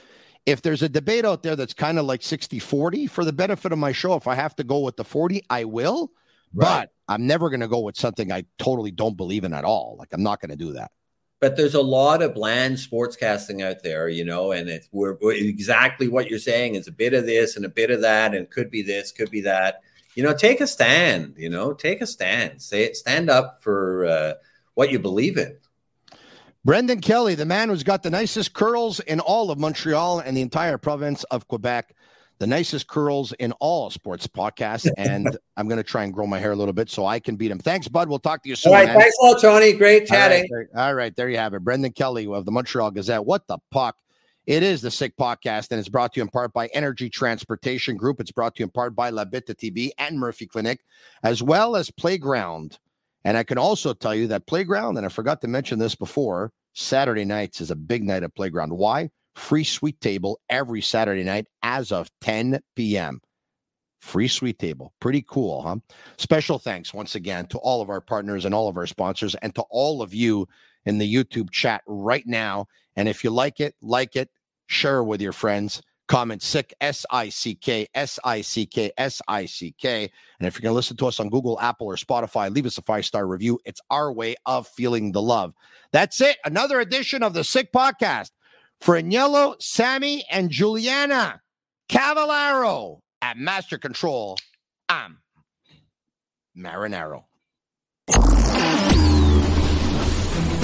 [0.46, 3.72] if there's a debate out there that's kind of like 60 40 for the benefit
[3.72, 6.12] of my show, if I have to go with the 40, I will.
[6.54, 6.82] Right.
[6.82, 9.96] But I'm never going to go with something I totally don't believe in at all.
[10.00, 10.92] Like I'm not going to do that.
[11.40, 15.34] But there's a lot of bland sportscasting out there, you know, and it's we're, we're,
[15.34, 18.48] exactly what you're saying is a bit of this and a bit of that, and
[18.48, 19.82] could be this, could be that.
[20.14, 21.34] You know, take a stand.
[21.38, 22.62] You know, take a stand.
[22.62, 22.96] Say it.
[22.96, 24.34] Stand up for uh,
[24.76, 25.58] what you believe in.
[26.64, 30.42] Brendan Kelly, the man who's got the nicest curls in all of Montreal and the
[30.42, 31.96] entire province of Quebec
[32.42, 34.90] the nicest curls in all sports podcasts.
[34.98, 37.36] And I'm going to try and grow my hair a little bit so I can
[37.36, 37.60] beat him.
[37.60, 38.10] Thanks, bud.
[38.10, 38.74] We'll talk to you soon.
[38.74, 38.88] All right.
[38.88, 39.00] man.
[39.00, 39.74] Thanks a lot, Tony.
[39.74, 40.48] Great chatting.
[40.52, 41.64] All right, there, all right, there you have it.
[41.64, 43.24] Brendan Kelly of the Montreal Gazette.
[43.24, 43.96] What the puck?
[44.48, 47.96] It is the Sick Podcast, and it's brought to you in part by Energy Transportation
[47.96, 48.20] Group.
[48.20, 50.80] It's brought to you in part by La Bita TV and Murphy Clinic,
[51.22, 52.80] as well as Playground.
[53.24, 56.52] And I can also tell you that Playground, and I forgot to mention this before,
[56.74, 58.74] Saturday nights is a big night at Playground.
[58.74, 59.10] Why?
[59.36, 63.22] Free sweet table every Saturday night as of 10 p.m.
[64.00, 64.94] Free sweet table.
[65.00, 65.78] Pretty cool, huh?
[66.18, 69.54] Special thanks once again to all of our partners and all of our sponsors and
[69.56, 70.48] to all of you
[70.86, 72.66] in the YouTube chat right now.
[72.96, 74.30] And if you like it, like it,
[74.66, 75.82] share with your friends.
[76.12, 80.12] Comment sick, S I C K, S I C K, S I C K.
[80.40, 82.78] And if you're going to listen to us on Google, Apple, or Spotify, leave us
[82.78, 83.62] a five star review.
[83.64, 85.54] It's our way of feeling the love.
[85.94, 86.36] That's it.
[86.44, 88.32] Another edition of the Sick Podcast
[88.82, 91.40] for Agnello, Sammy, and Juliana
[91.88, 94.38] Cavallaro at Master Control.
[94.90, 95.20] I'm
[96.58, 97.24] Marinaro.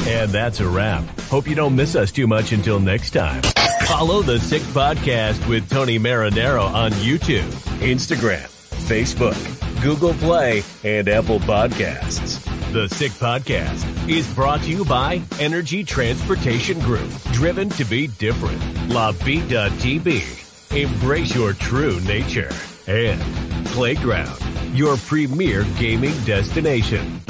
[0.10, 1.06] And that's a wrap.
[1.22, 3.42] Hope you don't miss us too much until next time.
[3.88, 8.46] Follow the Sick Podcast with Tony Marinaro on YouTube, Instagram,
[8.88, 12.44] Facebook, Google Play, and Apple Podcasts.
[12.74, 18.62] The Sick Podcast is brought to you by Energy Transportation Group, driven to be different.
[18.90, 20.22] La Vida TV,
[20.76, 22.52] embrace your true nature.
[22.88, 23.22] And
[23.68, 24.42] Playground,
[24.78, 27.22] your premier gaming destination.